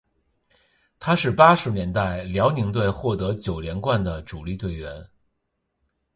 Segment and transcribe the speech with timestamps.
[0.99, 5.07] 他是八十年代辽宁队获得九连冠的主力队员。